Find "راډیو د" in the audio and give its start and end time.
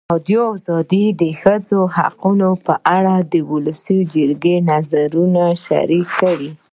0.69-1.21